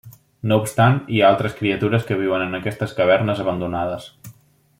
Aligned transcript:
No 0.51 0.55
obstant 0.61 0.95
hi 1.17 1.21
ha 1.23 1.27
altres 1.27 1.53
criatures 1.59 2.09
que 2.09 2.19
viuen 2.25 2.47
en 2.49 2.61
aquestes 2.61 2.97
cavernes 3.01 3.45
abandonades. 3.45 4.11